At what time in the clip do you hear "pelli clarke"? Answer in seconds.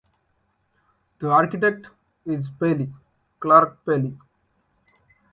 2.49-3.85